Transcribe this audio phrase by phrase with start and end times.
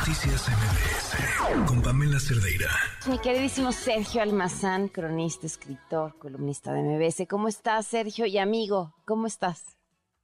[0.00, 2.70] Noticias MBS con Pamela Cerdeira.
[3.06, 7.26] Mi queridísimo Sergio Almazán, cronista, escritor, columnista de MBS.
[7.28, 8.24] ¿Cómo estás, Sergio?
[8.24, 9.76] Y amigo, ¿cómo estás?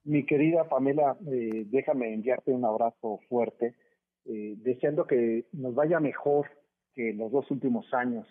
[0.05, 3.75] Mi querida Pamela, eh, déjame enviarte un abrazo fuerte,
[4.25, 6.47] eh, deseando que nos vaya mejor
[6.95, 8.27] que los dos últimos años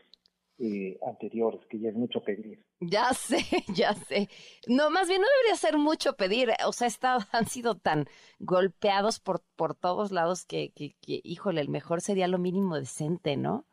[0.58, 2.64] eh, anteriores, que ya es mucho pedir.
[2.80, 3.38] Ya sé,
[3.76, 4.30] ya sé.
[4.68, 6.50] No, más bien no debería ser mucho pedir.
[6.66, 8.06] O sea, estado, han sido tan
[8.40, 13.38] golpeados por, por todos lados que, que, que, híjole, el mejor sería lo mínimo decente,
[13.38, 13.66] ¿no?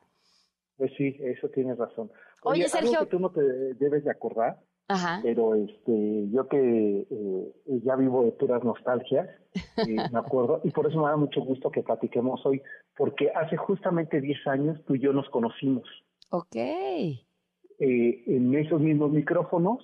[0.77, 2.11] Pues sí, eso tienes razón.
[2.43, 2.99] Oye, Sergio.
[2.99, 3.43] Algo que tú no te
[3.75, 5.21] debes de acordar, Ajá.
[5.23, 7.53] pero este, yo que eh,
[7.85, 9.29] ya vivo de puras nostalgias,
[9.77, 12.61] eh, me acuerdo, y por eso me da mucho gusto que platiquemos hoy,
[12.97, 15.85] porque hace justamente 10 años tú y yo nos conocimos.
[16.33, 16.57] Ok.
[16.57, 17.21] Eh,
[17.79, 19.81] en esos mismos micrófonos,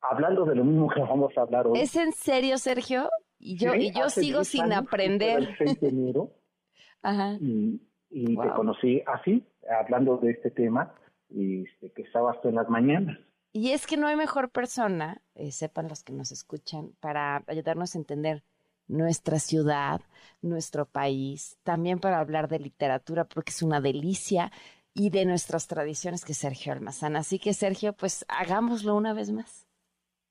[0.00, 1.78] hablando de lo mismo que vamos a hablar hoy.
[1.78, 3.08] ¿Es en serio, Sergio?
[3.38, 5.38] Y yo, y yo sigo sin aprender.
[5.38, 6.32] El 6 de enero.
[7.02, 7.38] Ajá.
[7.40, 9.46] Y, y te conocí así,
[9.80, 10.92] hablando de este tema,
[11.28, 13.16] y este, que estabas tú en las mañanas.
[13.52, 17.94] Y es que no hay mejor persona, eh, sepan los que nos escuchan, para ayudarnos
[17.94, 18.42] a entender
[18.88, 20.00] nuestra ciudad,
[20.42, 24.50] nuestro país, también para hablar de literatura, porque es una delicia
[24.94, 27.16] y de nuestras tradiciones que Sergio Almazán.
[27.16, 29.66] Así que Sergio, pues hagámoslo una vez más.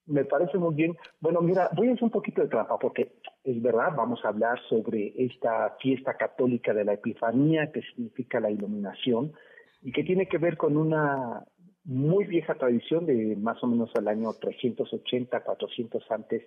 [0.05, 0.95] Me parece muy bien.
[1.19, 4.58] Bueno, mira, voy a hacer un poquito de trampa porque es verdad, vamos a hablar
[4.69, 9.33] sobre esta fiesta católica de la Epifanía, que significa la iluminación,
[9.81, 11.44] y que tiene que ver con una
[11.83, 16.44] muy vieja tradición de más o menos el año 380, 400 antes,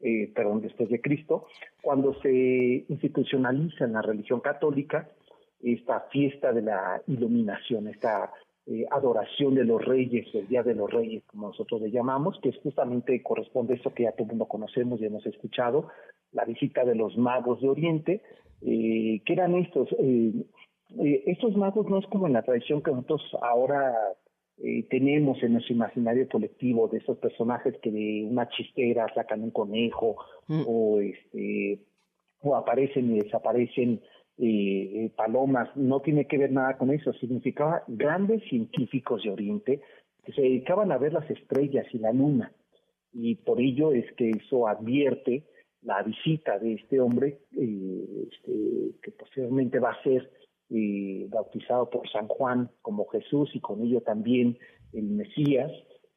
[0.00, 1.46] eh, perdón, después de Cristo,
[1.82, 5.08] cuando se institucionaliza en la religión católica
[5.72, 8.32] esta fiesta de la iluminación, esta
[8.66, 12.52] eh, adoración de los reyes, el Día de los Reyes, como nosotros le llamamos, que
[12.52, 15.88] justamente corresponde a eso que ya todo el mundo conocemos y hemos escuchado,
[16.32, 18.22] la visita de los magos de Oriente,
[18.62, 19.88] eh, que eran estos.
[19.98, 20.32] Eh,
[20.98, 23.92] eh, estos magos no es como en la tradición que nosotros ahora
[24.58, 29.50] eh, tenemos en nuestro imaginario colectivo de esos personajes que de una chistera sacan un
[29.50, 30.16] conejo
[30.46, 30.62] mm.
[30.66, 31.80] o este
[32.40, 34.00] o aparecen y desaparecen
[34.38, 39.80] eh, palomas, no tiene que ver nada con eso, significaba grandes científicos de Oriente
[40.24, 42.52] que se dedicaban a ver las estrellas y la luna,
[43.12, 45.44] y por ello es que eso advierte
[45.82, 50.30] la visita de este hombre, eh, este, que posteriormente va a ser
[50.70, 54.58] eh, bautizado por San Juan como Jesús y con ello también
[54.92, 55.70] el Mesías,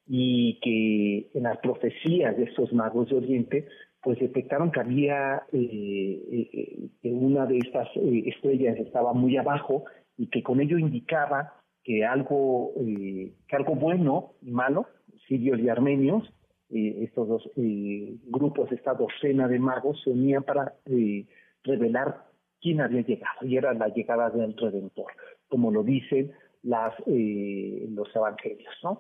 [0.08, 3.68] y que en las profecías de estos magos de Oriente
[4.02, 9.86] pues detectaron que había eh, eh, que una de estas eh, estrellas estaba muy abajo
[10.18, 11.54] y que con ello indicaba
[11.84, 14.88] que algo que algo bueno y malo
[15.28, 16.32] sirios y armenios
[16.70, 17.52] estos dos
[18.26, 20.74] grupos esta docena de magos se unían para
[21.64, 22.26] revelar
[22.60, 25.14] quién había llegado y era la llegada del redentor
[25.48, 29.00] como lo dicen las los evangelios no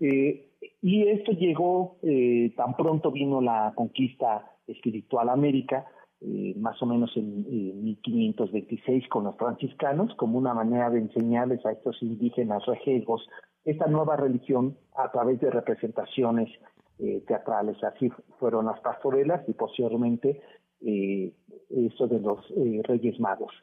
[0.00, 5.86] y esto llegó, eh, tan pronto vino la conquista espiritual a América,
[6.20, 11.72] eh, más o menos en 1526 con los franciscanos, como una manera de enseñarles a
[11.72, 13.26] estos indígenas rejegos
[13.64, 16.50] esta nueva religión a través de representaciones
[16.98, 17.82] eh, teatrales.
[17.82, 20.42] Así fueron las pastorelas y posteriormente
[20.80, 22.40] eso de los
[22.82, 23.54] reyes magos.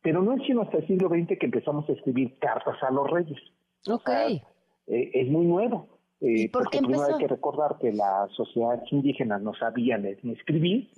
[0.00, 3.10] Pero no es sino hasta el siglo XX que empezamos a escribir cartas a los
[3.10, 3.38] reyes.
[3.90, 4.08] Ok.
[4.88, 5.88] Es muy nuevo.
[6.20, 10.88] Eh, porque primero hay que recordar que las sociedades indígenas no sabían ni escribir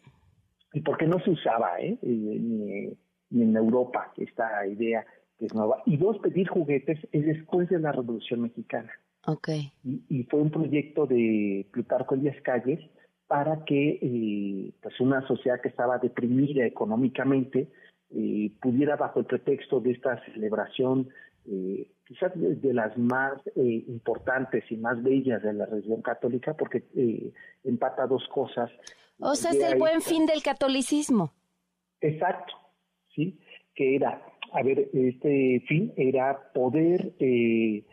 [0.72, 1.98] y porque no se usaba ¿eh?
[2.02, 5.04] ni, en Europa esta idea
[5.38, 5.82] que es nueva.
[5.84, 8.92] Y dos, pedir juguetes es después de la Revolución Mexicana.
[9.26, 9.70] Okay.
[9.84, 12.80] Y, fue un proyecto de Plutarco Elías Calles
[13.26, 17.68] para que eh, pues una sociedad que estaba deprimida económicamente
[18.10, 21.10] eh, pudiera bajo el pretexto de esta celebración
[21.46, 26.82] eh, quizás de, las más eh, importantes y más bellas de la religión católica, porque
[26.96, 27.32] eh,
[27.62, 28.68] empata dos cosas.
[29.20, 31.32] O sea, es el buen fin del catolicismo.
[32.00, 32.54] Exacto,
[33.14, 33.38] sí,
[33.76, 34.20] que era,
[34.52, 37.84] a ver, este fin era poder eh,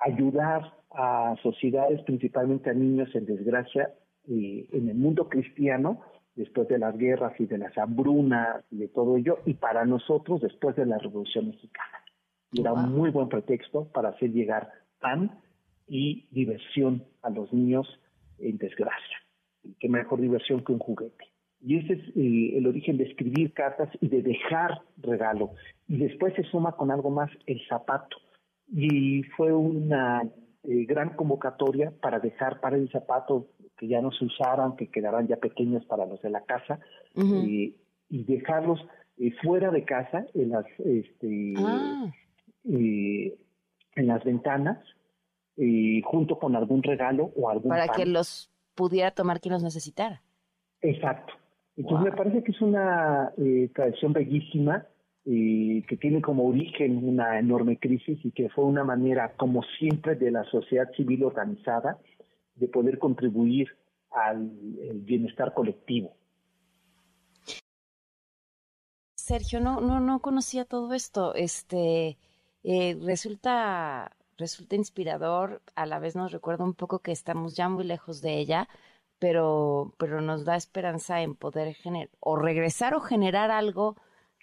[0.00, 3.92] ayudar a sociedades, principalmente a niños en desgracia,
[4.26, 6.00] eh, en el mundo cristiano,
[6.34, 10.40] después de las guerras y de las hambrunas y de todo ello, y para nosotros
[10.40, 12.06] después de la Revolución Mexicana
[12.52, 14.70] era un muy buen pretexto para hacer llegar
[15.00, 15.40] pan
[15.86, 17.86] y diversión a los niños
[18.38, 19.18] en desgracia.
[19.80, 21.24] qué mejor diversión que un juguete.
[21.60, 25.50] Y ese es eh, el origen de escribir cartas y de dejar regalo.
[25.88, 28.16] Y después se suma con algo más el zapato.
[28.68, 34.24] Y fue una eh, gran convocatoria para dejar para el zapato que ya no se
[34.24, 36.80] usaran, que quedaran ya pequeños para los de la casa,
[37.14, 37.74] eh,
[38.08, 38.80] y dejarlos
[39.18, 42.12] eh, fuera de casa, en las, este, ah.
[42.70, 43.38] Eh,
[43.94, 44.78] en las ventanas,
[45.56, 50.22] eh, junto con algún regalo o algún Para que los pudiera tomar quien los necesitara.
[50.82, 51.32] Exacto.
[51.76, 53.32] Entonces me parece que es una
[53.74, 54.86] tradición bellísima
[55.24, 60.30] que tiene como origen una enorme crisis y que fue una manera, como siempre, de
[60.30, 61.98] la sociedad civil organizada
[62.54, 63.68] de poder contribuir
[64.10, 64.50] al
[64.94, 66.16] bienestar colectivo.
[69.26, 71.34] Sergio, no, no, no conocía todo esto.
[71.34, 72.16] Este
[72.68, 75.62] eh, resulta, resulta inspirador.
[75.76, 78.68] A la vez nos recuerda un poco que estamos ya muy lejos de ella,
[79.20, 83.96] pero, pero nos da esperanza en poder generar o regresar o generar algo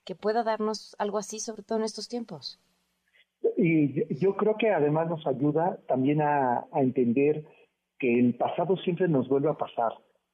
[0.05, 2.59] que pueda darnos algo así, sobre todo en estos tiempos.
[3.57, 7.43] Y yo creo que además nos ayuda también a, entender
[7.99, 9.93] que el pasado siempre nos vuelve a pasar,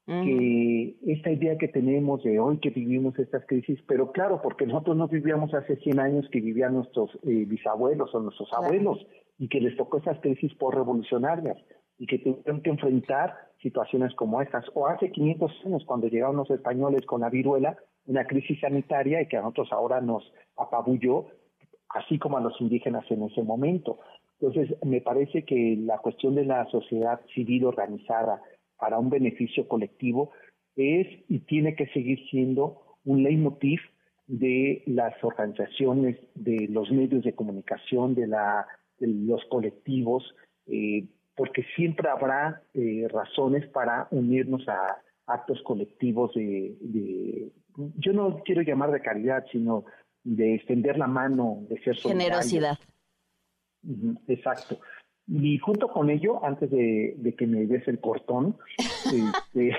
[0.09, 0.23] mm.
[0.25, 4.97] que esta idea que tenemos de hoy que vivimos estas crisis, pero claro, porque nosotros
[4.97, 9.05] no vivíamos hace 100 años que vivían nuestros eh, bisabuelos o nuestros abuelos
[9.37, 11.57] y que les tocó esas crisis por revolucionarias
[11.97, 14.65] y que tuvieron que enfrentar situaciones como estas.
[14.73, 17.77] O hace 500 años, cuando llegaron los españoles con la viruela,
[18.07, 20.23] una crisis sanitaria y que a nosotros ahora nos
[20.57, 21.27] apabulló,
[21.89, 23.99] así como a los indígenas en ese momento.
[24.41, 28.41] Entonces, me parece que la cuestión de la sociedad civil organizada
[28.79, 30.31] para un beneficio colectivo
[30.75, 33.79] es y tiene que seguir siendo un leitmotiv
[34.27, 38.67] de las organizaciones, de los medios de comunicación, de, la,
[38.99, 40.23] los colectivos,
[40.67, 47.51] eh, porque siempre habrá eh, razones para unirnos a actos colectivos de,
[47.97, 49.85] yo no quiero llamar de caridad, sino
[50.23, 52.77] de extender la mano, de ser Generosidad.
[54.27, 54.79] Exacto.
[55.31, 58.57] Y junto con ello, antes de, que me des el cortón,
[59.05, 59.75] este,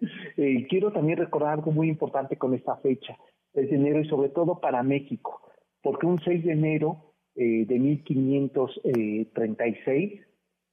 [0.36, 3.16] eh, quiero también recordar algo muy importante con esta fecha,
[3.54, 5.40] el de enero y sobre todo para México,
[5.82, 10.20] porque un 6 de enero eh, de 1536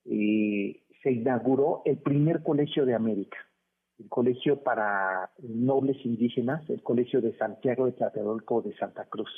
[0.06, 3.38] eh, se inauguró el primer colegio de América
[4.00, 9.30] el colegio para nobles indígenas, el colegio de Santiago de Tlatelolco de Santa Cruz,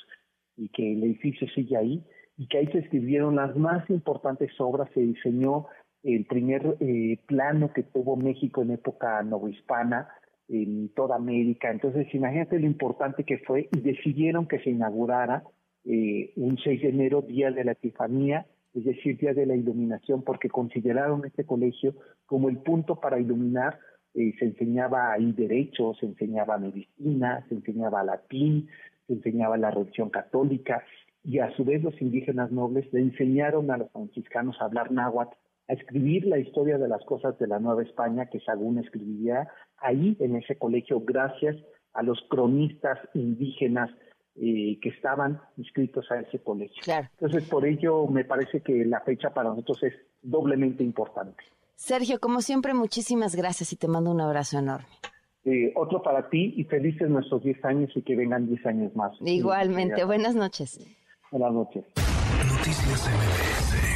[0.55, 2.03] y que el edificio sigue ahí,
[2.37, 5.67] y que ahí se escribieron las más importantes obras, se diseñó
[6.03, 10.09] el primer eh, plano que tuvo México en época novohispana,
[10.47, 11.71] en toda América.
[11.71, 15.43] Entonces, imagínate lo importante que fue y decidieron que se inaugurara
[15.85, 20.21] eh, un 6 de enero, Día de la Epifanía, es decir, Día de la Iluminación,
[20.23, 21.95] porque consideraron este colegio
[22.25, 23.79] como el punto para iluminar
[24.13, 28.69] eh, se enseñaba ahí derecho, se enseñaba medicina, se enseñaba latín,
[29.07, 30.83] se enseñaba la religión católica
[31.25, 35.35] y a su vez los indígenas nobles le enseñaron a los franciscanos a hablar náhuatl,
[35.67, 40.15] a escribir la historia de las cosas de la Nueva España que Sagún escribía ahí
[40.19, 41.55] en ese colegio gracias
[41.93, 43.89] a los cronistas indígenas
[44.35, 46.83] eh, que estaban inscritos a ese colegio.
[47.19, 51.43] Entonces, por ello me parece que la fecha para nosotros es doblemente importante.
[51.75, 54.87] Sergio, como siempre, muchísimas gracias y te mando un abrazo enorme.
[55.45, 59.13] Eh, otro para ti y felices nuestros 10 años y que vengan 10 años más.
[59.21, 60.79] Igualmente, buenas noches.
[61.37, 61.83] Buenas noches.
[62.47, 63.94] Noticias MBS